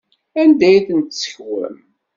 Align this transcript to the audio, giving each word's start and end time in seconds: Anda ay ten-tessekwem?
Anda 0.41 0.65
ay 0.67 0.77
ten-tessekwem? 0.87 1.75